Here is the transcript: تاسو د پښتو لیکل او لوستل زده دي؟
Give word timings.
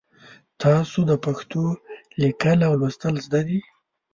تاسو 0.61 0.99
د 1.09 1.11
پښتو 1.25 1.63
لیکل 2.21 2.59
او 2.67 2.73
لوستل 2.81 3.15
زده 3.25 3.41
دي؟ 3.47 3.59